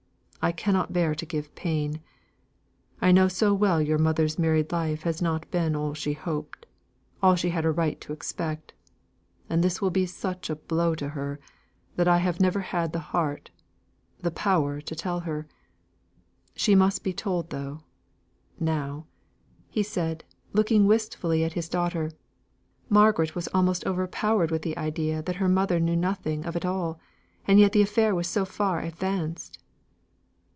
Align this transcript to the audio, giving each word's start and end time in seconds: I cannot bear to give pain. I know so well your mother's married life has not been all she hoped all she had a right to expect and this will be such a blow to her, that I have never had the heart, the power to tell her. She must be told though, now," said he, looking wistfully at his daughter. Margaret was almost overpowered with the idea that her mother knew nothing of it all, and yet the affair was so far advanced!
I 0.43 0.51
cannot 0.51 0.91
bear 0.91 1.13
to 1.13 1.25
give 1.27 1.53
pain. 1.53 2.01
I 2.99 3.11
know 3.11 3.27
so 3.27 3.53
well 3.53 3.79
your 3.79 3.99
mother's 3.99 4.39
married 4.39 4.71
life 4.71 5.03
has 5.03 5.21
not 5.21 5.49
been 5.51 5.75
all 5.75 5.93
she 5.93 6.13
hoped 6.13 6.65
all 7.21 7.35
she 7.35 7.49
had 7.49 7.63
a 7.63 7.69
right 7.69 8.01
to 8.01 8.11
expect 8.11 8.73
and 9.51 9.63
this 9.63 9.83
will 9.83 9.91
be 9.91 10.07
such 10.07 10.49
a 10.49 10.55
blow 10.55 10.95
to 10.95 11.09
her, 11.09 11.39
that 11.95 12.07
I 12.07 12.17
have 12.17 12.39
never 12.39 12.61
had 12.61 12.91
the 12.91 13.13
heart, 13.13 13.51
the 14.19 14.31
power 14.31 14.81
to 14.81 14.95
tell 14.95 15.19
her. 15.19 15.47
She 16.55 16.73
must 16.73 17.03
be 17.03 17.13
told 17.13 17.51
though, 17.51 17.83
now," 18.59 19.05
said 19.83 20.23
he, 20.27 20.37
looking 20.57 20.87
wistfully 20.87 21.43
at 21.43 21.53
his 21.53 21.69
daughter. 21.69 22.13
Margaret 22.89 23.35
was 23.35 23.47
almost 23.49 23.85
overpowered 23.85 24.49
with 24.49 24.63
the 24.63 24.75
idea 24.75 25.21
that 25.21 25.35
her 25.35 25.47
mother 25.47 25.79
knew 25.79 25.95
nothing 25.95 26.47
of 26.47 26.55
it 26.55 26.65
all, 26.65 26.99
and 27.45 27.59
yet 27.59 27.73
the 27.73 27.83
affair 27.83 28.15
was 28.15 28.27
so 28.27 28.43
far 28.43 28.79
advanced! 28.79 29.59